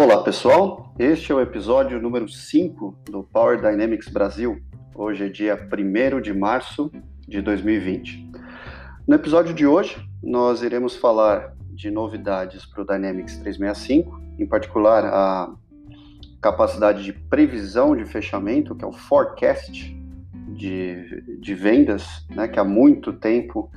Olá 0.00 0.22
pessoal, 0.22 0.94
este 0.96 1.32
é 1.32 1.34
o 1.34 1.40
episódio 1.40 2.00
número 2.00 2.28
5 2.28 2.98
do 3.10 3.24
Power 3.24 3.60
Dynamics 3.60 4.08
Brasil. 4.08 4.62
Hoje 4.94 5.26
é 5.26 5.28
dia 5.28 5.58
1 5.58 6.20
de 6.20 6.32
março 6.32 6.88
de 7.26 7.42
2020. 7.42 8.30
No 9.08 9.16
episódio 9.16 9.52
de 9.52 9.66
hoje, 9.66 10.00
nós 10.22 10.62
iremos 10.62 10.94
falar 10.94 11.52
de 11.72 11.90
novidades 11.90 12.64
para 12.64 12.82
o 12.82 12.86
Dynamics 12.86 13.38
365, 13.38 14.22
em 14.38 14.46
particular 14.46 15.04
a 15.04 15.52
capacidade 16.40 17.02
de 17.02 17.12
previsão 17.12 17.96
de 17.96 18.04
fechamento, 18.04 18.76
que 18.76 18.84
é 18.84 18.86
o 18.86 18.92
forecast 18.92 20.00
de, 20.50 21.40
de 21.40 21.54
vendas, 21.56 22.24
né, 22.30 22.46
que 22.46 22.60
há 22.60 22.64
muito 22.64 23.12
tempo 23.12 23.68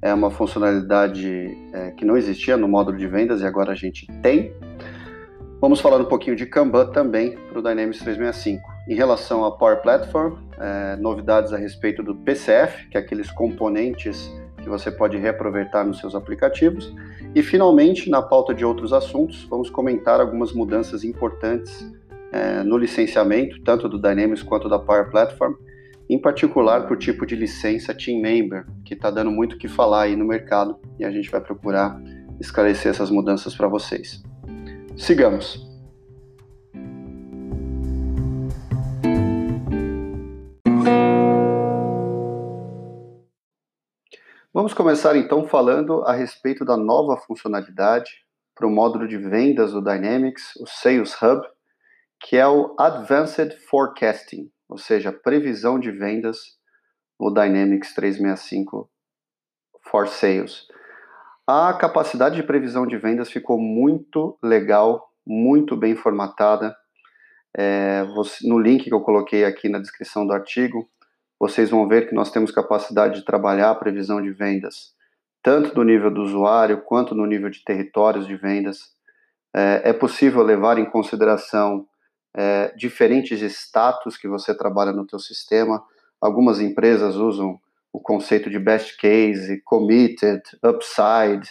é 0.00 0.14
uma 0.14 0.30
funcionalidade 0.30 1.56
é, 1.72 1.90
que 1.90 2.04
não 2.04 2.16
existia 2.16 2.56
no 2.56 2.68
módulo 2.68 2.96
de 2.96 3.08
vendas 3.08 3.40
e 3.40 3.44
agora 3.44 3.72
a 3.72 3.74
gente 3.74 4.06
tem. 4.22 4.52
Vamos 5.64 5.80
falar 5.80 5.96
um 5.96 6.04
pouquinho 6.04 6.36
de 6.36 6.44
Kanban 6.44 6.88
também 6.88 7.38
para 7.48 7.58
o 7.58 7.62
Dynamics 7.62 8.00
365. 8.00 8.70
Em 8.86 8.94
relação 8.94 9.42
ao 9.42 9.56
Power 9.56 9.80
Platform, 9.80 10.34
é, 10.60 10.94
novidades 10.96 11.54
a 11.54 11.56
respeito 11.56 12.02
do 12.02 12.14
PCF, 12.14 12.86
que 12.90 12.98
é 12.98 13.00
aqueles 13.00 13.30
componentes 13.30 14.30
que 14.62 14.68
você 14.68 14.90
pode 14.90 15.16
reaproveitar 15.16 15.82
nos 15.82 16.00
seus 16.00 16.14
aplicativos. 16.14 16.94
E 17.34 17.42
finalmente, 17.42 18.10
na 18.10 18.20
pauta 18.20 18.52
de 18.52 18.62
outros 18.62 18.92
assuntos, 18.92 19.44
vamos 19.48 19.70
comentar 19.70 20.20
algumas 20.20 20.52
mudanças 20.52 21.02
importantes 21.02 21.90
é, 22.30 22.62
no 22.62 22.76
licenciamento, 22.76 23.58
tanto 23.62 23.88
do 23.88 23.98
Dynamics 23.98 24.42
quanto 24.42 24.68
da 24.68 24.78
Power 24.78 25.08
Platform, 25.10 25.54
em 26.10 26.20
particular 26.20 26.86
por 26.86 26.98
tipo 26.98 27.24
de 27.24 27.34
licença 27.34 27.94
Team 27.94 28.20
Member, 28.20 28.66
que 28.84 28.92
está 28.92 29.10
dando 29.10 29.30
muito 29.30 29.54
o 29.54 29.58
que 29.58 29.66
falar 29.66 30.02
aí 30.02 30.14
no 30.14 30.26
mercado 30.26 30.76
e 30.98 31.06
a 31.06 31.10
gente 31.10 31.30
vai 31.30 31.40
procurar 31.40 31.98
esclarecer 32.38 32.90
essas 32.90 33.10
mudanças 33.10 33.56
para 33.56 33.66
vocês. 33.66 34.22
Sigamos. 34.96 35.60
Vamos 44.52 44.72
começar 44.72 45.16
então 45.16 45.48
falando 45.48 46.02
a 46.04 46.12
respeito 46.12 46.64
da 46.64 46.76
nova 46.76 47.16
funcionalidade 47.16 48.24
para 48.54 48.68
o 48.68 48.70
módulo 48.70 49.08
de 49.08 49.18
vendas 49.18 49.72
do 49.72 49.82
Dynamics, 49.82 50.54
o 50.60 50.66
Sales 50.66 51.20
Hub, 51.20 51.44
que 52.20 52.36
é 52.36 52.46
o 52.46 52.76
Advanced 52.78 53.52
Forecasting, 53.68 54.48
ou 54.68 54.78
seja, 54.78 55.12
previsão 55.12 55.78
de 55.78 55.90
vendas 55.90 56.56
no 57.18 57.34
Dynamics 57.34 57.94
365 57.94 58.88
for 59.90 60.06
Sales. 60.06 60.68
A 61.46 61.74
capacidade 61.74 62.36
de 62.36 62.42
previsão 62.42 62.86
de 62.86 62.96
vendas 62.96 63.30
ficou 63.30 63.58
muito 63.58 64.38
legal, 64.42 65.10
muito 65.26 65.76
bem 65.76 65.94
formatada. 65.94 66.74
É, 67.54 68.02
você, 68.14 68.48
no 68.48 68.58
link 68.58 68.84
que 68.84 68.94
eu 68.94 69.02
coloquei 69.02 69.44
aqui 69.44 69.68
na 69.68 69.78
descrição 69.78 70.26
do 70.26 70.32
artigo, 70.32 70.88
vocês 71.38 71.68
vão 71.68 71.86
ver 71.86 72.08
que 72.08 72.14
nós 72.14 72.30
temos 72.30 72.50
capacidade 72.50 73.16
de 73.20 73.26
trabalhar 73.26 73.70
a 73.70 73.74
previsão 73.74 74.22
de 74.22 74.30
vendas, 74.30 74.94
tanto 75.42 75.76
no 75.76 75.84
nível 75.84 76.10
do 76.10 76.22
usuário 76.22 76.80
quanto 76.80 77.14
no 77.14 77.26
nível 77.26 77.50
de 77.50 77.62
territórios 77.62 78.26
de 78.26 78.36
vendas. 78.36 78.94
É, 79.54 79.90
é 79.90 79.92
possível 79.92 80.42
levar 80.42 80.78
em 80.78 80.86
consideração 80.86 81.86
é, 82.34 82.74
diferentes 82.74 83.42
status 83.42 84.16
que 84.16 84.26
você 84.26 84.56
trabalha 84.56 84.92
no 84.92 85.06
teu 85.06 85.18
sistema. 85.18 85.84
Algumas 86.18 86.58
empresas 86.58 87.16
usam 87.16 87.60
o 87.94 88.00
conceito 88.00 88.50
de 88.50 88.58
best 88.58 88.96
case, 88.96 89.62
committed, 89.62 90.42
upside. 90.64 91.48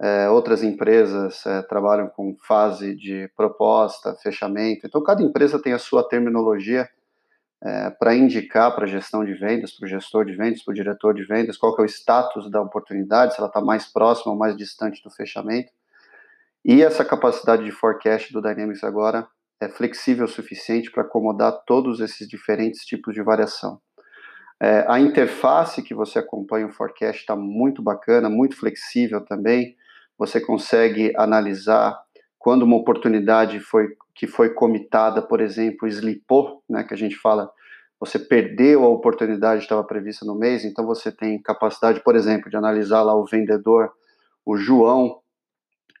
É, 0.00 0.30
outras 0.30 0.62
empresas 0.62 1.44
é, 1.44 1.60
trabalham 1.62 2.06
com 2.06 2.36
fase 2.46 2.94
de 2.94 3.28
proposta, 3.36 4.14
fechamento. 4.22 4.86
Então, 4.86 5.02
cada 5.02 5.22
empresa 5.22 5.60
tem 5.60 5.72
a 5.72 5.78
sua 5.80 6.08
terminologia 6.08 6.88
é, 7.60 7.90
para 7.90 8.14
indicar 8.14 8.72
para 8.76 8.84
a 8.84 8.88
gestão 8.88 9.24
de 9.24 9.34
vendas, 9.34 9.72
para 9.72 9.86
o 9.86 9.88
gestor 9.88 10.24
de 10.24 10.36
vendas, 10.36 10.62
para 10.62 10.70
o 10.70 10.74
diretor 10.74 11.14
de 11.14 11.24
vendas, 11.24 11.56
qual 11.56 11.76
é 11.76 11.82
o 11.82 11.84
status 11.84 12.48
da 12.48 12.62
oportunidade, 12.62 13.34
se 13.34 13.40
ela 13.40 13.48
está 13.48 13.60
mais 13.60 13.84
próxima 13.92 14.32
ou 14.32 14.38
mais 14.38 14.56
distante 14.56 15.02
do 15.02 15.10
fechamento. 15.10 15.72
E 16.64 16.80
essa 16.80 17.04
capacidade 17.04 17.64
de 17.64 17.72
forecast 17.72 18.32
do 18.32 18.40
Dynamics 18.40 18.84
agora 18.84 19.26
é 19.60 19.68
flexível 19.68 20.26
o 20.26 20.28
suficiente 20.28 20.92
para 20.92 21.02
acomodar 21.02 21.64
todos 21.66 21.98
esses 21.98 22.28
diferentes 22.28 22.84
tipos 22.84 23.12
de 23.14 23.22
variação. 23.22 23.80
É, 24.62 24.84
a 24.86 25.00
interface 25.00 25.82
que 25.82 25.92
você 25.92 26.20
acompanha 26.20 26.68
o 26.68 26.72
forecast 26.72 27.20
está 27.20 27.34
muito 27.34 27.82
bacana, 27.82 28.30
muito 28.30 28.56
flexível 28.56 29.20
também. 29.20 29.74
Você 30.16 30.40
consegue 30.40 31.12
analisar 31.16 32.00
quando 32.38 32.62
uma 32.62 32.76
oportunidade 32.76 33.58
foi 33.58 33.88
que 34.14 34.28
foi 34.28 34.50
comitada, 34.50 35.20
por 35.20 35.40
exemplo, 35.40 35.88
slipou, 35.88 36.62
né, 36.68 36.84
que 36.84 36.94
a 36.94 36.96
gente 36.96 37.16
fala, 37.16 37.50
você 37.98 38.18
perdeu 38.18 38.84
a 38.84 38.88
oportunidade 38.88 39.60
que 39.60 39.64
estava 39.64 39.82
prevista 39.82 40.24
no 40.24 40.38
mês, 40.38 40.64
então 40.64 40.86
você 40.86 41.10
tem 41.10 41.40
capacidade, 41.40 42.00
por 42.04 42.14
exemplo, 42.14 42.50
de 42.50 42.56
analisar 42.56 43.02
lá 43.02 43.16
o 43.16 43.24
vendedor, 43.24 43.90
o 44.44 44.56
João, 44.56 45.18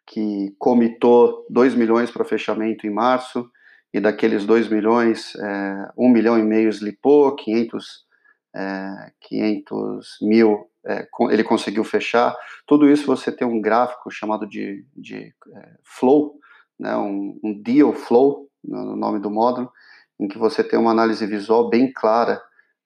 que 0.06 0.54
comitou 0.58 1.44
2 1.48 1.74
milhões 1.74 2.10
para 2.10 2.24
fechamento 2.24 2.86
em 2.86 2.90
março, 2.90 3.50
e 3.92 3.98
daqueles 3.98 4.44
2 4.44 4.68
milhões, 4.68 5.34
é, 5.36 5.90
1 5.96 6.06
um 6.06 6.08
milhão 6.10 6.38
e 6.38 6.42
meio 6.42 6.68
slipou, 6.68 7.34
500 7.34 8.11
é, 8.54 9.12
500 9.20 10.18
mil 10.22 10.70
é, 10.84 11.06
ele 11.30 11.44
conseguiu 11.44 11.84
fechar. 11.84 12.36
Tudo 12.66 12.90
isso 12.90 13.06
você 13.06 13.30
tem 13.30 13.46
um 13.46 13.60
gráfico 13.60 14.10
chamado 14.10 14.46
de, 14.46 14.84
de 14.96 15.34
é, 15.54 15.68
flow, 15.82 16.38
né, 16.78 16.96
um, 16.96 17.38
um, 17.42 17.62
deal 17.62 17.92
flow, 17.92 18.48
no 18.64 18.96
nome 18.96 19.20
do 19.20 19.30
módulo, 19.30 19.70
em 20.18 20.28
que 20.28 20.38
você 20.38 20.62
tem 20.62 20.78
uma 20.78 20.90
análise 20.90 21.24
visual 21.26 21.68
bem 21.68 21.92
clara 21.92 22.42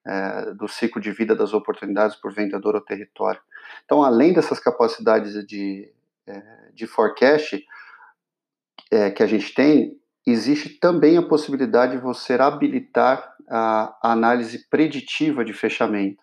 é, 0.06 0.52
do 0.52 0.68
ciclo 0.68 1.00
de 1.00 1.10
vida 1.10 1.34
das 1.34 1.52
oportunidades 1.52 2.16
por 2.16 2.32
vendedor 2.32 2.74
ou 2.74 2.80
território. 2.80 3.40
Então, 3.84 4.02
além 4.02 4.32
dessas 4.32 4.60
capacidades 4.60 5.44
de, 5.46 5.90
é, 6.26 6.42
de 6.74 6.86
forecast 6.86 7.64
é, 8.90 9.10
que 9.10 9.22
a 9.22 9.26
gente 9.26 9.54
tem, 9.54 9.98
existe 10.26 10.78
também 10.80 11.16
a 11.16 11.26
possibilidade 11.26 11.96
de 11.96 12.02
você 12.02 12.34
habilitar 12.34 13.35
a, 13.48 13.96
análise 14.02 14.68
preditiva 14.68 15.44
de 15.44 15.52
fechamento. 15.52 16.22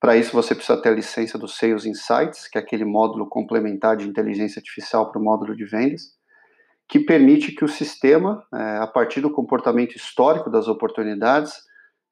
Para 0.00 0.16
isso, 0.16 0.32
você 0.32 0.54
precisa 0.54 0.80
ter 0.80 0.88
a 0.88 0.94
licença 0.94 1.38
do 1.38 1.46
Sales 1.46 1.86
Insights, 1.86 2.48
que 2.48 2.58
é 2.58 2.60
aquele 2.60 2.84
módulo 2.84 3.28
complementar 3.28 3.96
de 3.96 4.08
inteligência 4.08 4.58
artificial 4.58 5.10
para 5.10 5.20
o 5.20 5.24
módulo 5.24 5.54
de 5.54 5.64
vendas, 5.64 6.12
que 6.88 6.98
permite 6.98 7.52
que 7.52 7.64
o 7.64 7.68
sistema, 7.68 8.44
é, 8.52 8.78
a 8.78 8.86
partir 8.86 9.20
do 9.20 9.30
comportamento 9.30 9.94
histórico 9.94 10.50
das 10.50 10.66
oportunidades, 10.68 11.54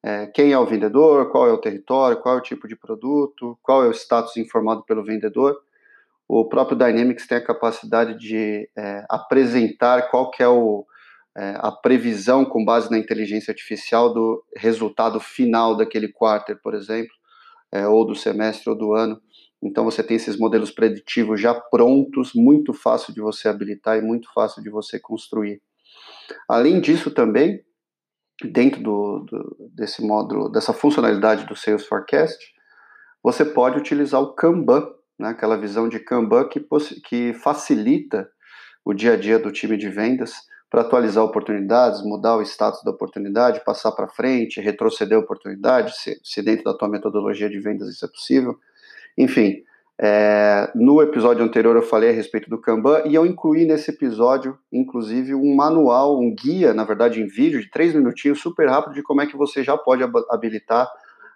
é, 0.02 0.26
quem 0.28 0.52
é 0.52 0.58
o 0.58 0.66
vendedor, 0.66 1.30
qual 1.30 1.48
é 1.48 1.52
o 1.52 1.58
território, 1.58 2.20
qual 2.20 2.36
é 2.36 2.38
o 2.38 2.42
tipo 2.42 2.66
de 2.66 2.76
produto, 2.76 3.58
qual 3.62 3.84
é 3.84 3.88
o 3.88 3.92
status 3.92 4.36
informado 4.36 4.82
pelo 4.84 5.04
vendedor, 5.04 5.60
o 6.32 6.48
próprio 6.48 6.78
Dynamics 6.78 7.26
tem 7.26 7.38
a 7.38 7.44
capacidade 7.44 8.16
de 8.16 8.70
é, 8.78 9.04
apresentar 9.10 10.10
qual 10.10 10.30
que 10.30 10.40
é 10.40 10.46
o, 10.46 10.86
é, 11.36 11.54
a 11.58 11.70
previsão 11.70 12.44
com 12.44 12.64
base 12.64 12.90
na 12.90 12.98
inteligência 12.98 13.52
artificial 13.52 14.12
do 14.12 14.44
resultado 14.56 15.20
final 15.20 15.76
daquele 15.76 16.08
quarter, 16.08 16.60
por 16.60 16.74
exemplo, 16.74 17.12
é, 17.72 17.86
ou 17.86 18.04
do 18.04 18.14
semestre 18.14 18.68
ou 18.68 18.76
do 18.76 18.94
ano. 18.94 19.20
Então 19.62 19.84
você 19.84 20.02
tem 20.02 20.16
esses 20.16 20.38
modelos 20.38 20.70
preditivos 20.70 21.40
já 21.40 21.54
prontos, 21.54 22.32
muito 22.34 22.72
fácil 22.72 23.12
de 23.12 23.20
você 23.20 23.48
habilitar 23.48 23.98
e 23.98 24.02
muito 24.02 24.32
fácil 24.32 24.62
de 24.62 24.70
você 24.70 24.98
construir. 24.98 25.60
Além 26.48 26.80
disso 26.80 27.10
também, 27.10 27.62
dentro 28.42 28.82
do, 28.82 29.18
do, 29.20 29.70
desse 29.74 30.02
módulo, 30.02 30.48
dessa 30.48 30.72
funcionalidade 30.72 31.46
do 31.46 31.54
Sales 31.54 31.86
Forecast, 31.86 32.38
você 33.22 33.44
pode 33.44 33.78
utilizar 33.78 34.20
o 34.20 34.34
Kanban, 34.34 34.88
né, 35.18 35.28
aquela 35.28 35.56
visão 35.56 35.88
de 35.88 36.00
Kanban 36.00 36.48
que, 36.48 36.66
que 37.04 37.34
facilita 37.34 38.30
o 38.82 38.94
dia 38.94 39.12
a 39.12 39.16
dia 39.16 39.38
do 39.38 39.52
time 39.52 39.76
de 39.76 39.90
vendas, 39.90 40.32
para 40.70 40.82
atualizar 40.82 41.24
oportunidades, 41.24 42.02
mudar 42.04 42.36
o 42.36 42.42
status 42.42 42.84
da 42.84 42.92
oportunidade, 42.92 43.64
passar 43.64 43.90
para 43.90 44.06
frente, 44.06 44.60
retroceder 44.60 45.18
a 45.18 45.20
oportunidade, 45.20 45.96
se, 45.96 46.20
se, 46.22 46.40
dentro 46.40 46.64
da 46.64 46.74
tua 46.74 46.88
metodologia 46.88 47.50
de 47.50 47.58
vendas 47.58 47.88
isso 47.88 48.04
é 48.04 48.08
possível. 48.08 48.56
Enfim, 49.18 49.64
é, 50.00 50.70
no 50.74 51.02
episódio 51.02 51.44
anterior 51.44 51.74
eu 51.74 51.82
falei 51.82 52.10
a 52.10 52.12
respeito 52.12 52.48
do 52.48 52.60
Kanban 52.60 53.02
e 53.04 53.14
eu 53.16 53.26
incluí 53.26 53.66
nesse 53.66 53.90
episódio, 53.90 54.56
inclusive, 54.72 55.34
um 55.34 55.56
manual, 55.56 56.20
um 56.20 56.32
guia, 56.32 56.72
na 56.72 56.84
verdade, 56.84 57.20
em 57.20 57.26
vídeo, 57.26 57.60
de 57.60 57.68
três 57.68 57.92
minutinhos, 57.92 58.40
super 58.40 58.68
rápido, 58.68 58.94
de 58.94 59.02
como 59.02 59.20
é 59.20 59.26
que 59.26 59.36
você 59.36 59.64
já 59.64 59.76
pode 59.76 60.04
habilitar 60.30 60.88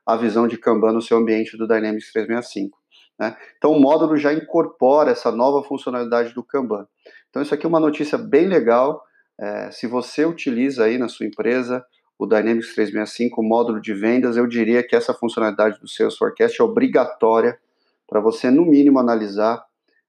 a 0.07 0.17
visão 0.17 0.47
de 0.47 0.57
Kanban 0.57 0.93
no 0.93 1.03
seu 1.03 1.19
ambiente 1.19 1.57
do 1.57 1.67
Dynamics 1.67 2.13
365. 2.13 2.79
Né? 3.19 3.37
Então, 3.59 3.73
o 3.73 3.81
módulo 3.81 4.17
já 4.17 4.33
incorpora 4.33 5.11
essa 5.11 5.33
nova 5.33 5.67
funcionalidade 5.67 6.33
do 6.35 6.43
Kanban. 6.43 6.87
Então, 7.31 7.43
isso 7.43 7.53
aqui 7.53 7.67
é 7.67 7.69
uma 7.69 7.81
notícia 7.81 8.17
bem 8.17 8.47
legal 8.47 9.03
é, 9.39 9.71
se 9.71 9.87
você 9.87 10.25
utiliza 10.25 10.85
aí 10.85 10.99
na 10.99 11.09
sua 11.09 11.27
empresa 11.27 11.85
o 12.19 12.27
Dynamics 12.27 12.75
365, 12.75 13.41
o 13.41 13.45
módulo 13.45 13.81
de 13.81 13.93
vendas, 13.93 14.37
eu 14.37 14.47
diria 14.47 14.87
que 14.87 14.95
essa 14.95 15.13
funcionalidade 15.13 15.81
do 15.81 15.89
Sales 15.89 16.17
Forecast 16.17 16.61
é 16.61 16.65
obrigatória 16.65 17.59
para 18.07 18.21
você, 18.21 18.51
no 18.51 18.65
mínimo, 18.65 18.99
analisar. 18.99 19.65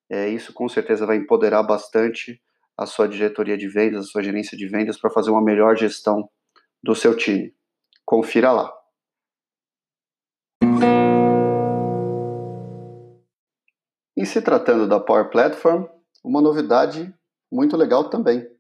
É, 0.09 0.29
isso 0.29 0.53
com 0.53 0.69
certeza 0.69 1.05
vai 1.05 1.17
empoderar 1.17 1.63
bastante 1.63 2.39
a 2.77 2.85
sua 2.85 3.07
diretoria 3.07 3.57
de 3.57 3.67
vendas, 3.67 4.05
a 4.05 4.07
sua 4.07 4.21
gerência 4.21 4.55
de 4.57 4.67
vendas 4.67 4.99
para 4.99 5.09
fazer 5.09 5.31
uma 5.31 5.41
melhor 5.41 5.75
gestão 5.75 6.29
do 6.83 6.93
seu 6.93 7.17
time. 7.17 7.53
Confira 8.05 8.51
lá. 8.51 8.71
Em 14.15 14.23
se 14.23 14.41
tratando 14.41 14.87
da 14.87 14.99
Power 14.99 15.29
Platform, 15.29 15.85
uma 16.23 16.41
novidade 16.41 17.13
muito 17.51 17.75
legal 17.75 18.09
também. 18.09 18.54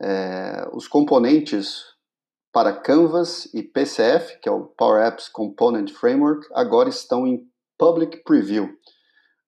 É, 0.00 0.68
os 0.72 0.88
componentes 0.88 1.84
para 2.52 2.72
Canvas 2.72 3.52
e 3.54 3.62
PCF, 3.62 4.40
que 4.40 4.48
é 4.48 4.52
o 4.52 4.64
Power 4.64 5.04
Apps 5.06 5.28
Component 5.28 5.90
Framework, 5.92 6.46
agora 6.54 6.88
estão 6.88 7.26
em 7.26 7.46
Public 7.78 8.24
Preview. 8.24 8.70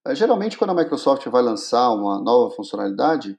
É, 0.06 0.14
geralmente, 0.14 0.58
quando 0.58 0.70
a 0.70 0.74
Microsoft 0.74 1.26
vai 1.28 1.42
lançar 1.42 1.90
uma 1.90 2.20
nova 2.20 2.54
funcionalidade 2.54 3.38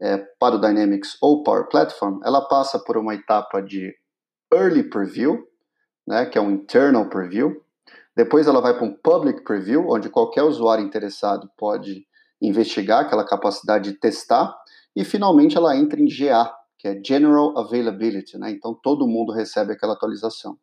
é, 0.00 0.16
para 0.38 0.56
o 0.56 0.60
Dynamics 0.60 1.16
ou 1.20 1.42
Power 1.42 1.68
Platform, 1.68 2.20
ela 2.24 2.40
passa 2.40 2.78
por 2.78 2.96
uma 2.96 3.14
etapa 3.14 3.60
de 3.60 3.94
Early 4.52 4.84
Preview, 4.84 5.46
né, 6.06 6.26
que 6.26 6.38
é 6.38 6.40
um 6.40 6.50
Internal 6.50 7.08
Preview. 7.08 7.62
Depois 8.16 8.46
ela 8.46 8.60
vai 8.60 8.74
para 8.74 8.84
um 8.84 8.94
Public 8.94 9.44
Preview, 9.44 9.88
onde 9.88 10.08
qualquer 10.08 10.42
usuário 10.42 10.84
interessado 10.84 11.48
pode 11.56 12.06
investigar 12.40 13.00
aquela 13.00 13.24
capacidade 13.24 13.92
de 13.92 13.98
testar. 13.98 14.56
E 14.94 15.04
finalmente 15.04 15.56
ela 15.56 15.76
entra 15.76 16.00
em 16.00 16.06
GA, 16.06 16.52
que 16.78 16.88
é 16.88 17.00
General 17.04 17.56
Availability, 17.58 18.38
né? 18.38 18.50
então 18.50 18.74
todo 18.74 19.06
mundo 19.06 19.32
recebe 19.32 19.72
aquela 19.72 19.92
atualização. 19.92 20.56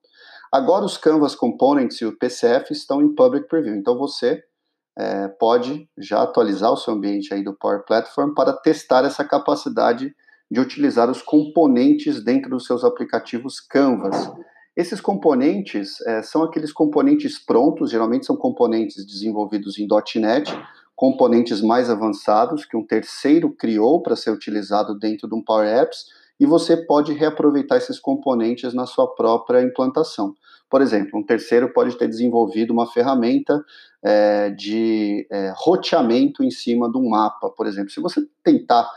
Agora 0.52 0.86
os 0.86 0.98
Canvas 0.98 1.36
Components 1.36 2.02
e 2.02 2.06
o 2.06 2.18
PCF 2.18 2.72
estão 2.72 3.02
em 3.02 3.14
Public 3.14 3.48
Preview, 3.48 3.76
então 3.76 3.98
você 3.98 4.44
é, 4.98 5.28
pode 5.28 5.88
já 5.98 6.24
atualizar 6.24 6.72
o 6.72 6.78
seu 6.78 6.94
ambiente 6.94 7.34
aí 7.34 7.44
do 7.44 7.54
Power 7.54 7.86
Platform 7.86 8.34
para 8.34 8.54
testar 8.54 9.06
essa 9.06 9.24
capacidade 9.24 10.16
de 10.50 10.60
utilizar 10.60 11.10
os 11.10 11.22
componentes 11.22 12.24
dentro 12.24 12.50
dos 12.50 12.66
seus 12.66 12.84
aplicativos 12.84 13.60
Canvas. 13.60 14.32
Esses 14.76 15.02
componentes 15.02 16.00
é, 16.02 16.22
são 16.22 16.44
aqueles 16.44 16.72
componentes 16.72 17.38
prontos, 17.38 17.92
geralmente 17.92 18.26
são 18.26 18.36
componentes 18.36 19.06
desenvolvidos 19.06 19.78
em 19.78 19.88
.NET, 20.16 20.52
componentes 20.98 21.62
mais 21.62 21.92
avançados 21.92 22.66
que 22.66 22.76
um 22.76 22.84
terceiro 22.84 23.52
criou 23.52 24.02
para 24.02 24.16
ser 24.16 24.32
utilizado 24.32 24.98
dentro 24.98 25.30
de 25.30 25.36
um 25.36 25.44
Power 25.44 25.68
Apps, 25.68 26.06
e 26.40 26.46
você 26.46 26.76
pode 26.76 27.14
reaproveitar 27.14 27.78
esses 27.78 28.00
componentes 28.00 28.74
na 28.74 28.88
sua 28.88 29.14
própria 29.14 29.62
implantação. 29.62 30.34
Por 30.68 30.82
exemplo, 30.82 31.20
um 31.20 31.24
terceiro 31.24 31.72
pode 31.72 31.96
ter 31.98 32.08
desenvolvido 32.08 32.74
uma 32.74 32.92
ferramenta 32.92 33.64
é, 34.04 34.50
de 34.50 35.28
é, 35.32 35.54
roteamento 35.56 36.44
em 36.44 36.50
cima 36.50 36.92
de 36.92 36.98
um 36.98 37.10
mapa, 37.10 37.52
por 37.52 37.68
exemplo. 37.68 37.92
Se 37.92 38.02
você 38.02 38.22
tentar 38.44 38.90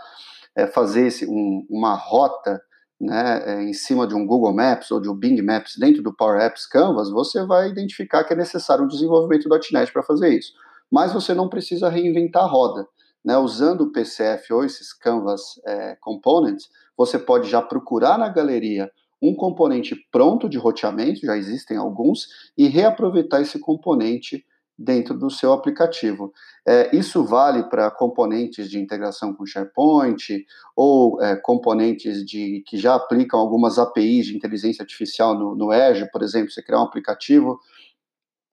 é, 0.56 0.66
fazer 0.66 1.06
esse, 1.06 1.26
um, 1.26 1.66
uma 1.68 1.94
rota 1.94 2.62
né, 2.98 3.42
é, 3.44 3.62
em 3.62 3.74
cima 3.74 4.06
de 4.06 4.14
um 4.14 4.26
Google 4.26 4.54
Maps 4.54 4.90
ou 4.90 5.00
de 5.00 5.08
um 5.08 5.14
Bing 5.14 5.40
Maps 5.42 5.76
dentro 5.76 6.02
do 6.02 6.14
Power 6.14 6.40
Apps 6.40 6.66
Canvas, 6.66 7.10
você 7.10 7.44
vai 7.44 7.68
identificar 7.68 8.24
que 8.24 8.32
é 8.32 8.36
necessário 8.36 8.84
um 8.84 8.88
desenvolvimento 8.88 9.48
.NET 9.70 9.92
para 9.92 10.02
fazer 10.02 10.30
isso. 10.30 10.52
Mas 10.90 11.12
você 11.12 11.34
não 11.34 11.48
precisa 11.48 11.88
reinventar 11.88 12.44
a 12.44 12.48
roda. 12.48 12.86
Né? 13.24 13.36
Usando 13.36 13.82
o 13.82 13.92
PCF 13.92 14.52
ou 14.52 14.64
esses 14.64 14.92
Canvas 14.92 15.60
é, 15.66 15.96
Components, 16.00 16.68
você 16.96 17.18
pode 17.18 17.48
já 17.48 17.62
procurar 17.62 18.18
na 18.18 18.28
galeria 18.28 18.90
um 19.22 19.34
componente 19.34 19.94
pronto 20.10 20.48
de 20.48 20.56
roteamento, 20.56 21.26
já 21.26 21.36
existem 21.36 21.76
alguns, 21.76 22.26
e 22.56 22.68
reaproveitar 22.68 23.42
esse 23.42 23.58
componente 23.58 24.44
dentro 24.80 25.12
do 25.12 25.28
seu 25.28 25.52
aplicativo. 25.52 26.32
É, 26.66 26.96
isso 26.96 27.22
vale 27.22 27.64
para 27.64 27.90
componentes 27.90 28.70
de 28.70 28.78
integração 28.78 29.34
com 29.34 29.44
SharePoint 29.44 30.46
ou 30.74 31.20
é, 31.22 31.36
componentes 31.36 32.24
de 32.24 32.62
que 32.66 32.78
já 32.78 32.94
aplicam 32.94 33.38
algumas 33.38 33.78
APIs 33.78 34.26
de 34.26 34.36
inteligência 34.36 34.82
artificial 34.82 35.38
no, 35.38 35.54
no 35.54 35.70
Azure, 35.70 36.10
por 36.10 36.22
exemplo, 36.22 36.50
você 36.50 36.62
criar 36.62 36.80
um 36.80 36.84
aplicativo 36.84 37.60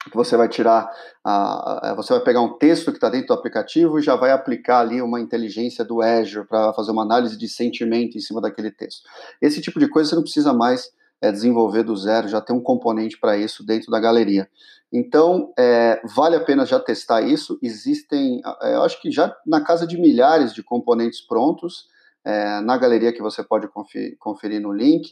que 0.09 0.15
você 0.15 0.37
vai 0.37 0.47
tirar, 0.47 0.89
a, 1.23 1.93
você 1.95 2.13
vai 2.13 2.23
pegar 2.23 2.41
um 2.41 2.57
texto 2.57 2.91
que 2.91 2.97
está 2.97 3.09
dentro 3.09 3.27
do 3.27 3.33
aplicativo 3.33 3.99
e 3.99 4.01
já 4.01 4.15
vai 4.15 4.31
aplicar 4.31 4.79
ali 4.79 5.01
uma 5.01 5.19
inteligência 5.19 5.83
do 5.83 6.01
Azure 6.01 6.47
para 6.47 6.73
fazer 6.73 6.91
uma 6.91 7.03
análise 7.03 7.37
de 7.37 7.47
sentimento 7.47 8.17
em 8.17 8.21
cima 8.21 8.41
daquele 8.41 8.71
texto. 8.71 9.01
Esse 9.41 9.61
tipo 9.61 9.79
de 9.79 9.87
coisa 9.89 10.09
você 10.09 10.15
não 10.15 10.23
precisa 10.23 10.53
mais 10.53 10.91
é, 11.21 11.31
desenvolver 11.31 11.83
do 11.83 11.95
zero, 11.95 12.27
já 12.27 12.39
tem 12.39 12.55
um 12.55 12.61
componente 12.61 13.19
para 13.19 13.37
isso 13.37 13.65
dentro 13.65 13.91
da 13.91 13.99
galeria. 13.99 14.49
Então, 14.91 15.51
é, 15.57 16.01
vale 16.15 16.35
a 16.35 16.39
pena 16.39 16.65
já 16.65 16.79
testar 16.79 17.21
isso. 17.21 17.59
Existem, 17.61 18.41
é, 18.61 18.75
eu 18.75 18.83
acho 18.83 19.01
que 19.01 19.11
já 19.11 19.35
na 19.45 19.61
casa 19.61 19.85
de 19.85 19.99
milhares 19.99 20.53
de 20.53 20.63
componentes 20.63 21.19
prontos 21.21 21.87
é, 22.27 22.59
na 22.59 22.77
galeria 22.77 23.13
que 23.13 23.21
você 23.21 23.41
pode 23.41 23.69
conferir, 23.69 24.17
conferir 24.19 24.59
no 24.59 24.73
link, 24.73 25.09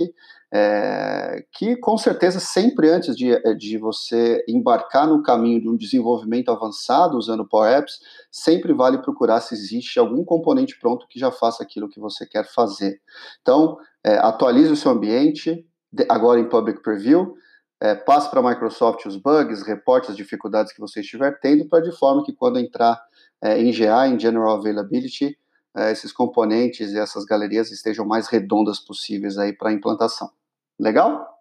é, 0.54 1.46
que 1.54 1.78
com 1.78 1.98
certeza 1.98 2.42
sempre 2.42 2.90
antes 2.90 3.16
de, 3.16 3.32
é, 3.32 3.54
de 3.54 3.78
você 3.78 4.44
embarcar 4.50 5.08
no 5.08 5.24
caminho 5.24 5.62
de 5.62 5.70
um 5.70 5.78
desenvolvimento 5.78 6.52
avançado 6.52 7.18
usando 7.18 7.48
Power 7.48 7.72
Apps, 7.72 8.00
sempre 8.30 8.74
vale 8.74 8.98
procurar 8.98 9.40
se 9.40 9.56
existe 9.56 9.98
algum 9.98 10.26
componente 10.26 10.78
pronto 10.78 11.08
que 11.08 11.18
já 11.18 11.32
faça 11.32 11.64
aquilo 11.64 11.88
que 11.88 12.02
você 12.02 12.26
quer 12.26 12.46
fazer. 12.54 13.00
Então, 13.42 13.78
é, 14.04 14.18
atualize 14.18 14.74
o 14.74 14.76
seu 14.76 14.92
ambiente, 14.92 15.66
agora 16.10 16.42
em 16.42 16.50
Public 16.50 16.82
Preview, 16.84 17.34
é, 17.80 17.96
passe 17.96 18.30
para 18.30 18.42
a 18.42 18.50
Microsoft 18.50 19.06
os 19.06 19.16
bugs, 19.16 19.64
reporte 19.64 20.12
as 20.12 20.18
dificuldades 20.18 20.74
que 20.74 20.82
você 20.82 21.00
estiver 21.00 21.40
tendo, 21.40 21.66
para 21.70 21.82
de 21.82 21.96
forma 21.98 22.26
que 22.26 22.34
quando 22.34 22.60
entrar 22.60 23.02
é, 23.42 23.58
em 23.58 23.72
GA, 23.72 24.06
em 24.06 24.20
General 24.20 24.58
Availability, 24.58 25.38
é, 25.76 25.92
esses 25.92 26.12
componentes 26.12 26.92
e 26.92 26.98
essas 26.98 27.26
galerias 27.26 27.72
estejam 27.72 28.06
mais 28.06 28.28
redondas 28.28 28.80
possíveis 28.80 29.38
aí 29.38 29.54
para 29.54 29.74
implantação. 29.74 30.32
Legal? 30.80 31.36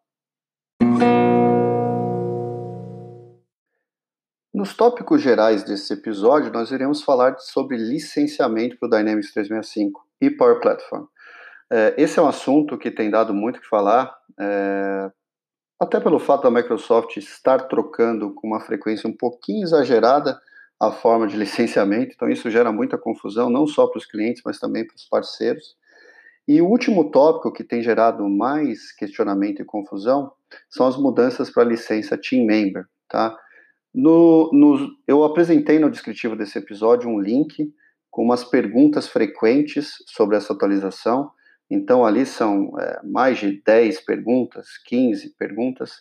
Nos 4.53 4.75
tópicos 4.75 5.21
gerais 5.21 5.65
desse 5.65 5.93
episódio, 5.93 6.53
nós 6.53 6.71
iremos 6.71 7.03
falar 7.03 7.39
sobre 7.39 7.77
licenciamento 7.77 8.79
para 8.79 8.87
o 8.87 8.91
Dynamics 8.91 9.33
365 9.33 10.07
e 10.21 10.31
Power 10.31 10.61
Platform. 10.61 11.07
É, 11.71 11.95
esse 11.99 12.19
é 12.19 12.23
um 12.23 12.29
assunto 12.29 12.79
que 12.79 12.91
tem 12.91 13.11
dado 13.11 13.35
muito 13.35 13.61
que 13.61 13.67
falar, 13.69 14.17
é, 14.39 15.11
até 15.81 15.99
pelo 15.99 16.19
fato 16.19 16.45
da 16.45 16.51
Microsoft 16.51 17.17
estar 17.17 17.67
trocando 17.67 18.33
com 18.33 18.47
uma 18.47 18.61
frequência 18.61 19.09
um 19.09 19.13
pouquinho 19.13 19.65
exagerada 19.65 20.41
a 20.89 20.93
forma 20.93 21.27
de 21.27 21.37
licenciamento, 21.37 22.13
então 22.15 22.29
isso 22.29 22.51
gera 22.51 22.73
muita 22.73 22.99
confusão, 22.99 23.51
não 23.51 23.67
só 23.67 23.87
para 23.87 23.99
os 23.99 24.07
clientes, 24.07 24.43
mas 24.45 24.59
também 24.59 24.87
para 24.87 24.97
os 24.97 25.05
parceiros. 25.05 25.77
E 26.47 26.61
o 26.61 26.67
último 26.67 27.11
tópico 27.11 27.53
que 27.53 27.65
tem 27.65 27.83
gerado 27.83 28.29
mais 28.29 28.93
questionamento 28.93 29.63
e 29.63 29.65
confusão 29.65 30.33
são 30.69 30.87
as 30.87 30.97
mudanças 30.97 31.51
para 31.51 31.63
a 31.63 31.67
licença 31.67 32.19
Team 32.19 32.45
Member. 32.45 32.85
Tá? 33.09 33.37
No, 33.95 34.51
no, 34.53 34.91
eu 35.07 35.25
apresentei 35.25 35.79
no 35.79 35.91
descritivo 35.91 36.37
desse 36.37 36.59
episódio 36.59 37.09
um 37.09 37.19
link 37.19 37.73
com 38.11 38.23
umas 38.23 38.45
perguntas 38.45 39.09
frequentes 39.09 39.95
sobre 40.07 40.37
essa 40.37 40.53
atualização. 40.53 41.31
Então, 41.71 42.05
ali 42.05 42.27
são 42.27 42.79
é, 42.79 43.01
mais 43.03 43.39
de 43.39 43.63
10 43.65 44.01
perguntas, 44.03 44.79
15 44.87 45.31
perguntas, 45.39 45.93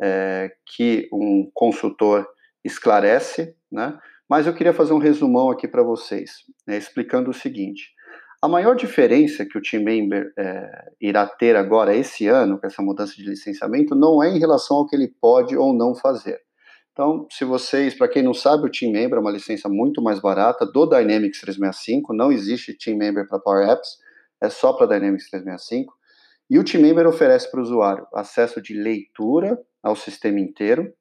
é, 0.00 0.52
que 0.64 1.08
um 1.12 1.50
consultor 1.52 2.26
esclarece, 2.64 3.54
né? 3.70 3.98
Mas 4.28 4.46
eu 4.46 4.54
queria 4.54 4.74
fazer 4.74 4.92
um 4.92 4.98
resumão 4.98 5.50
aqui 5.50 5.66
para 5.66 5.82
vocês, 5.82 6.44
né, 6.66 6.76
explicando 6.76 7.30
o 7.30 7.34
seguinte. 7.34 7.92
A 8.40 8.46
maior 8.46 8.76
diferença 8.76 9.44
que 9.44 9.58
o 9.58 9.62
Team 9.62 9.82
Member 9.82 10.32
é, 10.38 10.92
irá 11.00 11.26
ter 11.26 11.56
agora, 11.56 11.96
esse 11.96 12.28
ano, 12.28 12.60
com 12.60 12.66
essa 12.66 12.82
mudança 12.82 13.14
de 13.16 13.24
licenciamento, 13.24 13.96
não 13.96 14.22
é 14.22 14.28
em 14.28 14.38
relação 14.38 14.76
ao 14.76 14.86
que 14.86 14.94
ele 14.94 15.08
pode 15.20 15.56
ou 15.56 15.72
não 15.72 15.94
fazer. 15.94 16.40
Então, 16.92 17.26
se 17.30 17.44
vocês, 17.44 17.94
para 17.94 18.08
quem 18.08 18.22
não 18.22 18.34
sabe, 18.34 18.66
o 18.66 18.70
Team 18.70 18.92
Member 18.92 19.18
é 19.18 19.20
uma 19.20 19.30
licença 19.30 19.68
muito 19.68 20.02
mais 20.02 20.20
barata 20.20 20.66
do 20.66 20.86
Dynamics 20.86 21.40
365, 21.40 22.12
não 22.12 22.30
existe 22.30 22.76
Team 22.76 22.96
Member 22.96 23.26
para 23.26 23.38
Power 23.38 23.68
Apps, 23.68 23.98
é 24.40 24.48
só 24.48 24.72
para 24.72 24.86
Dynamics 24.86 25.30
365. 25.30 25.94
E 26.50 26.58
o 26.58 26.64
Team 26.64 26.82
Member 26.82 27.06
oferece 27.06 27.50
para 27.50 27.60
o 27.60 27.62
usuário 27.62 28.06
acesso 28.14 28.60
de 28.60 28.74
leitura 28.74 29.58
ao 29.82 29.94
sistema 29.94 30.40
inteiro, 30.40 30.92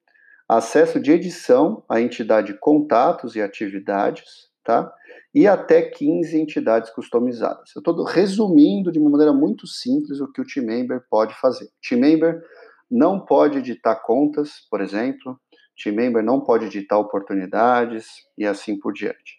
acesso 0.47 0.99
de 0.99 1.11
edição 1.11 1.83
à 1.89 1.99
entidade 1.99 2.57
contatos 2.59 3.35
e 3.35 3.41
atividades, 3.41 4.49
tá? 4.63 4.91
E 5.35 5.45
até 5.45 5.81
15 5.81 6.39
entidades 6.39 6.89
customizadas. 6.89 7.71
Eu 7.75 7.79
estou 7.79 8.03
resumindo 8.03 8.91
de 8.91 8.99
uma 8.99 9.09
maneira 9.09 9.33
muito 9.33 9.67
simples 9.67 10.21
o 10.21 10.31
que 10.31 10.41
o 10.41 10.45
team 10.45 10.65
member 10.65 11.03
pode 11.09 11.35
fazer. 11.35 11.67
Team 11.87 12.01
member 12.01 12.41
não 12.89 13.19
pode 13.19 13.57
editar 13.57 13.95
contas, 13.95 14.65
por 14.71 14.81
exemplo, 14.81 15.37
team 15.81 15.95
member 15.95 16.23
não 16.23 16.41
pode 16.41 16.65
editar 16.65 16.97
oportunidades 16.97 18.07
e 18.37 18.45
assim 18.47 18.79
por 18.79 18.93
diante. 18.93 19.37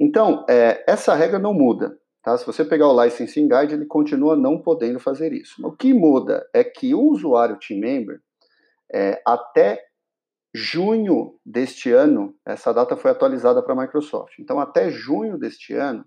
Então, 0.00 0.44
é, 0.48 0.84
essa 0.88 1.14
regra 1.14 1.38
não 1.38 1.52
muda. 1.52 1.96
Tá? 2.22 2.36
Se 2.38 2.46
você 2.46 2.64
pegar 2.64 2.88
o 2.88 3.04
Licensing 3.04 3.48
Guide, 3.48 3.74
ele 3.74 3.86
continua 3.86 4.34
não 4.34 4.58
podendo 4.60 4.98
fazer 4.98 5.32
isso. 5.32 5.54
O 5.66 5.72
que 5.72 5.92
muda 5.92 6.48
é 6.54 6.64
que 6.64 6.94
o 6.94 7.02
usuário 7.02 7.58
team 7.58 7.80
member, 7.80 8.20
é, 8.92 9.20
até 9.26 9.82
junho 10.54 11.34
deste 11.44 11.90
ano, 11.90 12.32
essa 12.46 12.72
data 12.72 12.96
foi 12.96 13.10
atualizada 13.10 13.60
para 13.60 13.72
a 13.72 13.76
Microsoft. 13.76 14.38
Então, 14.38 14.60
até 14.60 14.88
junho 14.88 15.36
deste 15.36 15.74
ano, 15.74 16.04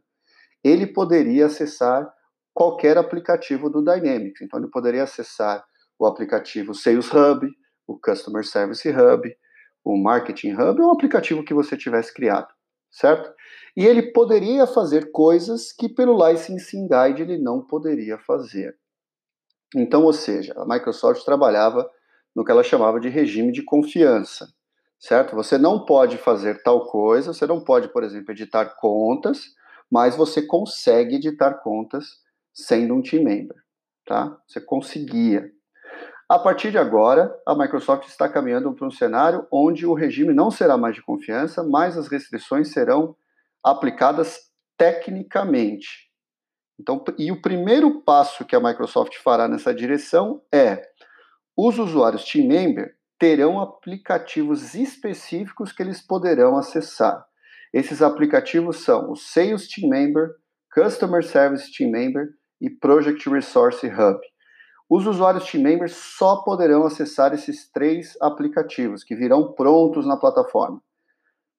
ele 0.64 0.88
poderia 0.88 1.48
acessar 1.48 2.10
qualquer 2.54 2.98
aplicativo 2.98 3.70
do 3.70 3.84
Dynamics. 3.84 4.42
Então, 4.42 4.58
ele 4.58 4.70
poderia 4.70 5.04
acessar 5.04 5.66
o 6.00 6.06
aplicativo 6.06 6.74
Sales 6.74 7.12
Hub, 7.14 7.46
o 7.86 8.00
Customer 8.00 8.46
Service 8.46 8.88
Hub, 8.90 9.36
o 9.84 9.98
Marketing 10.02 10.54
Hub, 10.54 10.82
ou 10.82 10.90
um 10.90 10.94
aplicativo 10.94 11.44
que 11.44 11.54
você 11.54 11.76
tivesse 11.76 12.14
criado, 12.14 12.48
certo? 12.90 13.34
E 13.76 13.86
ele 13.86 14.12
poderia 14.12 14.66
fazer 14.66 15.12
coisas 15.12 15.74
que 15.74 15.90
pelo 15.90 16.26
Licensing 16.26 16.88
Guide 16.88 17.22
ele 17.22 17.38
não 17.38 17.62
poderia 17.62 18.18
fazer. 18.20 18.78
Então, 19.76 20.04
ou 20.04 20.14
seja, 20.14 20.54
a 20.58 20.66
Microsoft 20.66 21.24
trabalhava 21.26 21.90
no 22.38 22.46
que 22.46 22.52
ela 22.52 22.64
chamava 22.64 23.00
de 23.00 23.10
regime 23.10 23.52
de 23.52 23.64
confiança, 23.64 24.48
certo? 25.00 25.36
Você 25.36 25.58
não 25.58 25.84
pode 25.84 26.20
fazer 26.20 26.62
tal 26.62 26.86
coisa, 26.86 27.34
você 27.34 27.48
não 27.48 27.60
pode, 27.60 27.92
por 27.92 28.04
exemplo, 28.04 28.32
editar 28.32 28.76
contas, 28.80 29.46
mas 29.92 30.16
você 30.16 30.44
consegue 30.44 31.16
editar 31.16 31.56
contas 31.56 32.06
sendo 32.54 32.94
um 32.94 33.02
team 33.02 33.24
member, 33.24 33.58
tá? 34.06 34.38
Você 34.48 34.62
conseguia. 34.62 35.50
A 36.30 36.38
partir 36.38 36.70
de 36.70 36.78
agora, 36.78 37.36
a 37.44 37.56
Microsoft 37.56 38.08
está 38.08 38.30
caminhando 38.30 38.72
para 38.72 38.86
um 38.86 38.92
cenário 38.92 39.48
onde 39.52 39.88
o 39.88 39.96
regime 39.96 40.32
não 40.32 40.52
será 40.52 40.78
mais 40.78 40.94
de 40.94 41.02
confiança, 41.02 41.64
mas 41.64 41.98
as 41.98 42.08
restrições 42.08 42.72
serão 42.72 43.16
aplicadas 43.64 44.42
tecnicamente. 44.78 46.08
Então, 46.80 47.04
e 47.18 47.32
o 47.32 47.42
primeiro 47.42 48.02
passo 48.02 48.46
que 48.46 48.56
a 48.56 48.60
Microsoft 48.60 49.18
fará 49.24 49.48
nessa 49.48 49.74
direção 49.74 50.44
é 50.54 50.88
os 51.58 51.80
usuários 51.80 52.24
Team 52.24 52.48
Member 52.48 52.96
terão 53.18 53.60
aplicativos 53.60 54.76
específicos 54.76 55.72
que 55.72 55.82
eles 55.82 56.00
poderão 56.00 56.56
acessar. 56.56 57.26
Esses 57.74 58.02
aplicativos 58.04 58.84
são 58.84 59.12
o 59.12 59.16
Sales 59.16 59.68
Team 59.68 59.90
Member, 59.90 60.36
Customer 60.72 61.24
Service 61.24 61.76
Team 61.76 61.90
Member 61.90 62.30
e 62.62 62.70
Project 62.70 63.28
Resource 63.28 63.88
Hub. 63.88 64.20
Os 64.88 65.08
usuários 65.08 65.50
Team 65.50 65.64
Members 65.64 65.96
só 65.96 66.44
poderão 66.44 66.86
acessar 66.86 67.34
esses 67.34 67.70
três 67.72 68.16
aplicativos 68.22 69.04
que 69.04 69.16
virão 69.16 69.52
prontos 69.54 70.06
na 70.06 70.16
plataforma. 70.16 70.82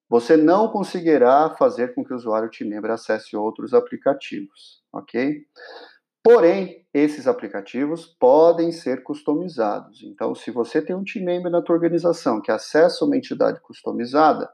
Você 0.09 0.37
não 0.37 0.69
conseguirá 0.69 1.55
fazer 1.59 1.93
com 1.95 2.05
que 2.05 2.13
o 2.13 2.17
usuário 2.17 2.51
Team 2.51 2.71
Member 2.71 2.93
acesse 2.93 3.37
outros 3.37 3.75
aplicativos, 3.75 4.81
ok? 4.93 5.43
Porém, 6.23 6.87
esses 6.99 7.27
aplicativos 7.27 8.07
podem 8.07 8.73
ser 8.73 9.03
customizados. 9.03 10.03
Então, 10.03 10.35
se 10.35 10.51
você 10.51 10.83
tem 10.83 10.95
um 10.95 11.05
team 11.05 11.25
member 11.25 11.51
na 11.51 11.63
tua 11.63 11.75
organização 11.75 12.41
que 12.41 12.51
acessa 12.51 13.05
uma 13.05 13.17
entidade 13.17 13.61
customizada, 13.61 14.51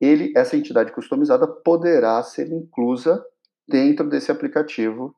ele, 0.00 0.32
essa 0.36 0.56
entidade 0.56 0.92
customizada 0.92 1.46
poderá 1.46 2.22
ser 2.22 2.50
inclusa 2.50 3.24
dentro 3.66 4.08
desse 4.08 4.30
aplicativo 4.30 5.14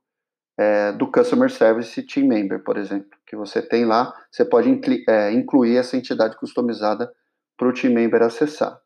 é, 0.58 0.92
do 0.92 1.10
Customer 1.10 1.50
Service 1.50 2.00
Team 2.02 2.28
Member, 2.28 2.62
por 2.62 2.76
exemplo, 2.76 3.10
que 3.26 3.36
você 3.36 3.60
tem 3.60 3.84
lá, 3.84 4.14
você 4.30 4.44
pode 4.44 4.80
é, 5.08 5.32
incluir 5.32 5.76
essa 5.76 5.96
entidade 5.96 6.36
customizada 6.36 7.12
para 7.56 7.68
o 7.68 7.72
team 7.72 7.92
member 7.92 8.22
acessar. 8.22 8.78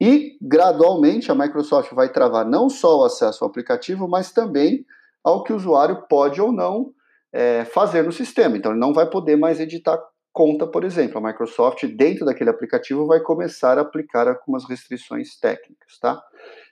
E, 0.00 0.36
gradualmente, 0.40 1.30
a 1.30 1.34
Microsoft 1.34 1.92
vai 1.92 2.12
travar 2.12 2.44
não 2.44 2.68
só 2.68 3.00
o 3.00 3.04
acesso 3.04 3.44
ao 3.44 3.50
aplicativo, 3.50 4.06
mas 4.08 4.32
também 4.32 4.84
ao 5.26 5.42
que 5.42 5.52
o 5.52 5.56
usuário 5.56 6.06
pode 6.08 6.40
ou 6.40 6.52
não 6.52 6.92
é, 7.32 7.64
fazer 7.64 8.04
no 8.04 8.12
sistema. 8.12 8.56
Então, 8.56 8.70
ele 8.70 8.80
não 8.80 8.94
vai 8.94 9.10
poder 9.10 9.34
mais 9.34 9.58
editar 9.58 10.00
conta, 10.32 10.68
por 10.68 10.84
exemplo. 10.84 11.18
A 11.18 11.20
Microsoft, 11.20 11.84
dentro 11.96 12.24
daquele 12.24 12.48
aplicativo, 12.48 13.08
vai 13.08 13.18
começar 13.18 13.76
a 13.76 13.80
aplicar 13.80 14.28
algumas 14.28 14.64
restrições 14.68 15.36
técnicas, 15.36 15.98
tá? 16.00 16.22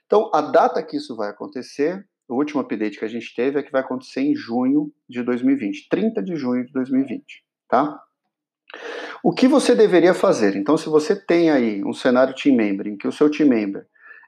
Então, 0.05 0.31
a 0.33 0.39
data 0.39 0.81
que 0.81 0.95
isso 0.95 1.17
vai 1.17 1.29
acontecer, 1.29 2.07
o 2.29 2.35
último 2.35 2.61
update 2.61 2.97
que 2.97 3.03
a 3.03 3.09
gente 3.09 3.35
teve 3.35 3.59
é 3.59 3.63
que 3.63 3.73
vai 3.73 3.81
acontecer 3.81 4.21
em 4.21 4.33
junho 4.33 4.89
de 5.09 5.21
2020, 5.21 5.89
30 5.89 6.23
de 6.23 6.37
junho 6.37 6.65
de 6.65 6.71
2020, 6.71 7.43
tá? 7.67 7.99
O 9.21 9.33
que 9.33 9.49
você 9.49 9.75
deveria 9.75 10.13
fazer? 10.13 10.55
Então, 10.55 10.77
se 10.77 10.87
você 10.87 11.13
tem 11.13 11.49
aí 11.49 11.83
um 11.83 11.93
cenário 11.93 12.33
team 12.33 12.55
member 12.55 12.87
em 12.87 12.95
que 12.95 13.07
o 13.07 13.11
seu 13.11 13.29
team 13.29 13.49
member 13.49 13.85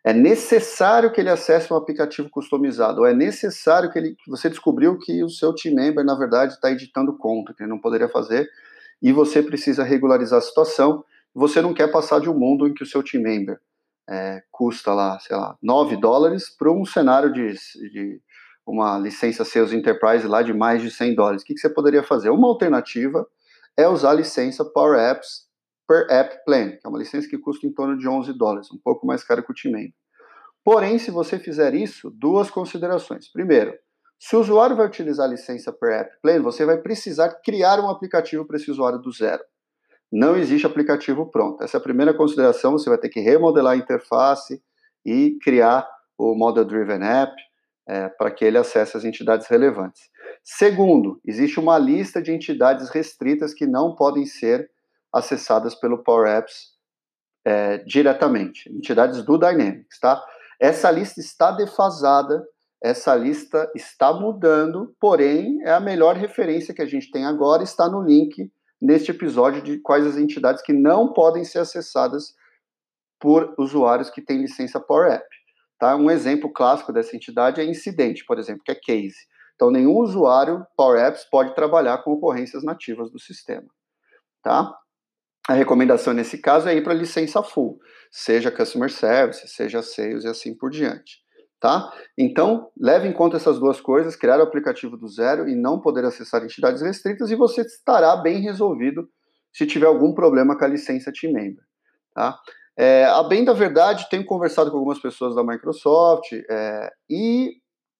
é 0.07 0.13
necessário 0.13 1.11
que 1.11 1.19
ele 1.19 1.29
acesse 1.29 1.71
um 1.73 1.75
aplicativo 1.75 2.29
customizado, 2.29 3.01
ou 3.01 3.05
é 3.05 3.13
necessário 3.13 3.91
que, 3.91 3.99
ele, 3.99 4.15
que 4.15 4.31
você 4.31 4.49
descobriu 4.49 4.97
que 4.97 5.21
o 5.21 5.29
seu 5.29 5.53
team 5.53 5.75
member, 5.75 6.05
na 6.05 6.15
verdade, 6.15 6.53
está 6.53 6.71
editando 6.71 7.17
conta, 7.17 7.53
que 7.53 7.61
ele 7.61 7.69
não 7.69 7.77
poderia 7.77 8.07
fazer, 8.07 8.49
e 9.01 9.11
você 9.11 9.43
precisa 9.43 9.83
regularizar 9.83 10.39
a 10.39 10.41
situação. 10.41 11.03
Você 11.35 11.61
não 11.61 11.73
quer 11.73 11.91
passar 11.91 12.21
de 12.21 12.29
um 12.29 12.33
mundo 12.33 12.65
em 12.65 12.73
que 12.73 12.83
o 12.83 12.85
seu 12.85 13.03
team 13.03 13.21
member 13.21 13.59
é, 14.09 14.41
custa 14.49 14.93
lá, 14.93 15.19
sei 15.19 15.35
lá, 15.35 15.57
9 15.61 15.97
dólares 15.97 16.55
para 16.57 16.71
um 16.71 16.85
cenário 16.85 17.33
de, 17.33 17.51
de, 17.91 18.21
uma 18.65 18.97
licença 18.97 19.43
Sales 19.43 19.73
Enterprise 19.73 20.25
lá 20.25 20.41
de 20.41 20.53
mais 20.53 20.81
de 20.81 20.89
100 20.89 21.15
dólares. 21.15 21.41
O 21.41 21.45
que, 21.45 21.53
que 21.53 21.59
você 21.59 21.69
poderia 21.69 22.01
fazer? 22.01 22.29
Uma 22.29 22.47
alternativa 22.47 23.27
é 23.75 23.89
usar 23.89 24.11
a 24.11 24.13
licença 24.13 24.63
Power 24.63 24.97
Apps 24.97 25.46
per 25.87 26.07
App 26.09 26.43
Plan, 26.45 26.71
que 26.71 26.85
é 26.85 26.89
uma 26.89 26.99
licença 26.99 27.27
que 27.27 27.37
custa 27.37 27.65
em 27.65 27.71
torno 27.71 27.97
de 27.97 28.07
11 28.07 28.33
dólares, 28.33 28.71
um 28.71 28.77
pouco 28.77 29.07
mais 29.07 29.23
caro 29.23 29.43
que 29.43 29.51
o 29.51 29.55
Team 29.55 29.89
Porém, 30.63 30.99
se 30.99 31.09
você 31.09 31.39
fizer 31.39 31.73
isso, 31.73 32.11
duas 32.11 32.51
considerações. 32.51 33.31
Primeiro, 33.31 33.73
se 34.19 34.35
o 34.35 34.39
usuário 34.39 34.75
vai 34.75 34.85
utilizar 34.85 35.25
a 35.25 35.29
licença 35.29 35.71
per 35.71 35.93
App 35.93 36.11
Plan, 36.21 36.41
você 36.41 36.65
vai 36.65 36.77
precisar 36.77 37.29
criar 37.43 37.79
um 37.79 37.89
aplicativo 37.89 38.45
para 38.45 38.57
esse 38.57 38.69
usuário 38.69 38.99
do 38.99 39.11
zero. 39.11 39.41
Não 40.11 40.35
existe 40.35 40.65
aplicativo 40.65 41.29
pronto. 41.29 41.63
Essa 41.63 41.77
é 41.77 41.79
a 41.79 41.83
primeira 41.83 42.13
consideração. 42.13 42.71
Você 42.73 42.89
vai 42.89 42.97
ter 42.97 43.09
que 43.09 43.19
remodelar 43.19 43.73
a 43.73 43.77
interface 43.77 44.61
e 45.05 45.37
criar 45.41 45.87
o 46.17 46.33
Model 46.35 46.65
Driven 46.65 47.03
App 47.03 47.33
é, 47.87 48.09
para 48.09 48.31
que 48.31 48.43
ele 48.43 48.57
acesse 48.57 48.97
as 48.97 49.05
entidades 49.05 49.47
relevantes. 49.47 50.09
Segundo, 50.43 51.21
existe 51.25 51.59
uma 51.59 51.77
lista 51.77 52.21
de 52.21 52.31
entidades 52.31 52.89
restritas 52.89 53.53
que 53.53 53.65
não 53.65 53.95
podem 53.95 54.25
ser 54.25 54.69
acessadas 55.13 55.75
pelo 55.75 56.03
Power 56.03 56.29
Apps 56.29 56.75
é, 57.45 57.77
diretamente, 57.79 58.69
entidades 58.69 59.23
do 59.23 59.37
Dynamics, 59.37 59.99
tá? 59.99 60.23
Essa 60.59 60.91
lista 60.91 61.19
está 61.19 61.51
defasada, 61.51 62.45
essa 62.81 63.15
lista 63.15 63.71
está 63.75 64.11
mudando, 64.13 64.93
porém 64.99 65.61
é 65.63 65.71
a 65.71 65.79
melhor 65.79 66.15
referência 66.15 66.73
que 66.73 66.81
a 66.81 66.85
gente 66.85 67.09
tem 67.09 67.25
agora, 67.25 67.63
está 67.63 67.87
no 67.87 68.01
link 68.01 68.51
neste 68.81 69.11
episódio 69.11 69.61
de 69.61 69.79
quais 69.79 70.05
as 70.05 70.17
entidades 70.17 70.61
que 70.61 70.73
não 70.73 71.13
podem 71.13 71.43
ser 71.43 71.59
acessadas 71.59 72.35
por 73.19 73.55
usuários 73.57 74.09
que 74.09 74.21
têm 74.21 74.41
licença 74.41 74.79
Power 74.79 75.11
App. 75.11 75.27
Tá? 75.79 75.95
Um 75.95 76.09
exemplo 76.09 76.51
clássico 76.51 76.91
dessa 76.91 77.15
entidade 77.15 77.61
é 77.61 77.65
incidente, 77.65 78.25
por 78.25 78.37
exemplo, 78.37 78.63
que 78.63 78.71
é 78.71 78.75
case. 78.75 79.17
Então, 79.55 79.71
nenhum 79.71 79.97
usuário 79.97 80.65
Power 80.75 80.99
Apps 80.99 81.25
pode 81.25 81.55
trabalhar 81.55 81.99
com 81.99 82.11
ocorrências 82.11 82.63
nativas 82.63 83.11
do 83.11 83.19
sistema. 83.19 83.67
Tá? 84.43 84.71
A 85.47 85.53
recomendação 85.53 86.13
nesse 86.13 86.37
caso 86.39 86.67
é 86.67 86.75
ir 86.75 86.83
para 86.83 86.93
licença 86.93 87.41
full, 87.41 87.79
seja 88.11 88.51
Customer 88.51 88.91
Service, 88.91 89.47
seja 89.47 89.81
Sales 89.81 90.25
e 90.25 90.27
assim 90.27 90.53
por 90.53 90.69
diante. 90.69 91.25
Tá? 91.59 91.89
Então, 92.17 92.69
leve 92.79 93.07
em 93.07 93.13
conta 93.13 93.37
essas 93.37 93.57
duas 93.57 93.79
coisas, 93.79 94.15
criar 94.15 94.39
o 94.39 94.43
aplicativo 94.43 94.97
do 94.97 95.07
zero 95.07 95.47
e 95.47 95.55
não 95.55 95.79
poder 95.79 96.05
acessar 96.05 96.43
entidades 96.43 96.81
restritas, 96.81 97.31
e 97.31 97.35
você 97.35 97.61
estará 97.61 98.15
bem 98.17 98.41
resolvido 98.41 99.09
se 99.53 99.65
tiver 99.65 99.87
algum 99.87 100.13
problema 100.13 100.57
com 100.57 100.65
a 100.65 100.67
licença 100.67 101.11
Team 101.11 101.33
Member. 101.33 101.63
Tá? 102.13 102.37
É, 102.77 103.05
a 103.05 103.23
bem 103.23 103.43
da 103.43 103.53
verdade, 103.53 104.07
tenho 104.09 104.25
conversado 104.25 104.69
com 104.69 104.77
algumas 104.77 104.99
pessoas 104.99 105.33
da 105.33 105.43
Microsoft 105.43 106.31
é, 106.33 106.91
e 107.09 107.53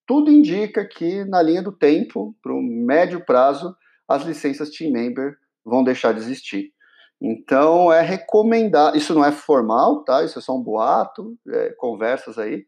tudo 0.05 0.31
indica 0.31 0.85
que 0.85 1.25
na 1.25 1.41
linha 1.41 1.63
do 1.63 1.71
tempo, 1.71 2.35
para 2.43 2.53
o 2.53 2.61
médio 2.61 3.25
prazo, 3.25 3.75
as 4.07 4.23
licenças 4.23 4.69
Team 4.69 4.91
Member 4.91 5.35
vão 5.65 5.83
deixar 5.83 6.13
de 6.13 6.19
existir. 6.19 6.76
Então 7.21 7.91
é 7.91 8.01
recomendar, 8.01 8.95
isso 8.95 9.13
não 9.13 9.25
é 9.25 9.31
formal, 9.31 10.03
tá? 10.03 10.23
Isso 10.23 10.37
é 10.37 10.41
só 10.41 10.55
um 10.55 10.61
boato, 10.61 11.35
é, 11.49 11.73
conversas 11.77 12.37
aí, 12.37 12.65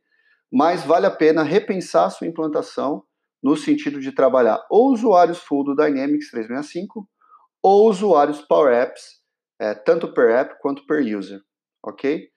mas 0.52 0.84
vale 0.84 1.06
a 1.06 1.12
pena 1.12 1.44
repensar 1.44 2.06
a 2.06 2.10
sua 2.10 2.28
implantação 2.28 3.04
no 3.42 3.56
sentido 3.56 4.00
de 4.00 4.12
trabalhar 4.12 4.60
ou 4.70 4.92
usuários 4.92 5.38
full 5.38 5.64
do 5.64 5.76
Dynamics 5.76 6.32
365 6.32 7.08
ou 7.62 7.90
usuários 7.90 8.42
Power 8.42 8.74
Apps, 8.74 9.20
é, 9.60 9.74
tanto 9.76 10.14
per 10.14 10.32
app 10.32 10.56
quanto 10.62 10.86
per 10.86 11.02
user, 11.02 11.40
ok? 11.86 12.28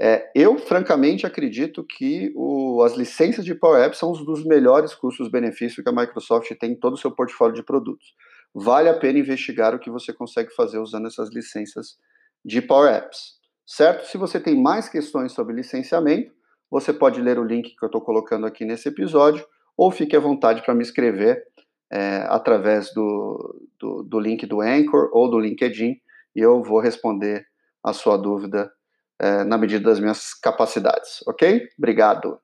É, 0.00 0.30
eu, 0.34 0.56
francamente, 0.58 1.26
acredito 1.26 1.84
que 1.84 2.32
o, 2.36 2.82
as 2.84 2.94
licenças 2.94 3.44
de 3.44 3.54
Power 3.54 3.82
Apps 3.82 3.98
são 3.98 4.12
um 4.12 4.24
dos 4.24 4.44
melhores 4.44 4.94
custos-benefícios 4.94 5.82
que 5.82 5.90
a 5.90 5.92
Microsoft 5.92 6.48
tem 6.58 6.72
em 6.72 6.78
todo 6.78 6.94
o 6.94 6.96
seu 6.96 7.10
portfólio 7.10 7.54
de 7.54 7.64
produtos 7.64 8.14
vale 8.54 8.88
a 8.88 8.98
pena 8.98 9.18
investigar 9.18 9.74
o 9.74 9.78
que 9.78 9.90
você 9.90 10.12
consegue 10.12 10.54
fazer 10.54 10.78
usando 10.78 11.06
essas 11.06 11.30
licenças 11.30 11.98
de 12.44 12.62
Power 12.62 12.92
Apps, 12.92 13.38
certo? 13.66 14.06
Se 14.06 14.16
você 14.16 14.40
tem 14.40 14.60
mais 14.60 14.88
questões 14.88 15.32
sobre 15.32 15.54
licenciamento, 15.54 16.32
você 16.70 16.92
pode 16.92 17.20
ler 17.20 17.38
o 17.38 17.44
link 17.44 17.74
que 17.74 17.84
eu 17.84 17.88
estou 17.88 18.00
colocando 18.00 18.46
aqui 18.46 18.64
nesse 18.64 18.88
episódio, 18.88 19.46
ou 19.76 19.90
fique 19.90 20.16
à 20.16 20.20
vontade 20.20 20.62
para 20.62 20.74
me 20.74 20.82
escrever 20.82 21.46
é, 21.90 22.26
através 22.28 22.92
do, 22.92 23.68
do, 23.78 24.02
do, 24.02 24.20
link 24.20 24.44
do 24.46 24.60
Anchor 24.60 25.08
ou 25.12 25.30
do 25.30 25.38
LinkedIn, 25.38 26.00
e 26.36 26.40
eu 26.40 26.62
vou 26.62 26.80
responder 26.80 27.46
a 27.82 27.92
sua 27.92 28.16
dúvida 28.16 28.70
é, 29.18 29.44
na 29.44 29.56
medida 29.56 29.88
das 29.88 29.98
minhas 29.98 30.34
capacidades, 30.34 31.20
ok? 31.26 31.68
Obrigado. 31.78 32.38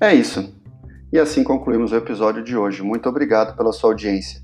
É 0.00 0.14
isso. 0.14 0.54
E 1.12 1.18
assim 1.18 1.42
concluímos 1.42 1.90
o 1.90 1.96
episódio 1.96 2.44
de 2.44 2.56
hoje. 2.56 2.82
Muito 2.82 3.08
obrigado 3.08 3.56
pela 3.56 3.72
sua 3.72 3.90
audiência. 3.90 4.40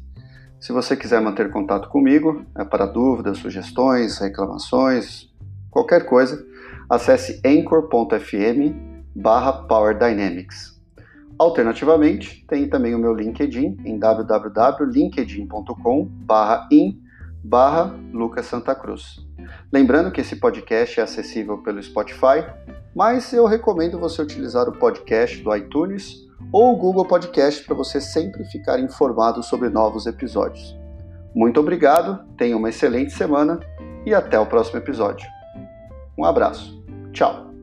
Se 0.58 0.72
você 0.72 0.96
quiser 0.96 1.20
manter 1.20 1.48
contato 1.50 1.88
comigo, 1.88 2.44
é 2.56 2.64
para 2.64 2.86
dúvidas, 2.86 3.38
sugestões, 3.38 4.18
reclamações, 4.18 5.28
qualquer 5.70 6.06
coisa, 6.06 6.44
acesse 6.90 7.40
anchor.fm 7.44 8.74
barra. 9.14 9.64
Alternativamente, 11.38 12.44
tem 12.48 12.68
também 12.68 12.92
o 12.94 12.98
meu 12.98 13.14
LinkedIn 13.14 13.76
em 13.84 13.96
www.linkedin.com 13.98 16.04
barra 16.04 16.66
in 16.72 16.98
barra 17.44 17.94
Lucas 18.12 18.46
Santa 18.46 18.74
Cruz. 18.74 19.24
Lembrando 19.72 20.10
que 20.10 20.20
esse 20.22 20.36
podcast 20.36 20.98
é 20.98 21.02
acessível 21.02 21.58
pelo 21.58 21.82
Spotify, 21.82 22.46
mas 22.94 23.32
eu 23.32 23.46
recomendo 23.46 23.98
você 23.98 24.22
utilizar 24.22 24.68
o 24.68 24.78
podcast 24.78 25.42
do 25.42 25.54
iTunes 25.54 26.24
ou 26.52 26.72
o 26.72 26.76
Google 26.76 27.04
Podcast 27.04 27.64
para 27.64 27.74
você 27.74 28.00
sempre 28.00 28.44
ficar 28.44 28.78
informado 28.78 29.42
sobre 29.42 29.68
novos 29.68 30.06
episódios. 30.06 30.76
Muito 31.34 31.58
obrigado, 31.58 32.24
tenha 32.36 32.56
uma 32.56 32.68
excelente 32.68 33.12
semana 33.12 33.58
e 34.06 34.14
até 34.14 34.38
o 34.38 34.46
próximo 34.46 34.78
episódio. 34.78 35.26
Um 36.16 36.24
abraço. 36.24 36.82
Tchau. 37.12 37.53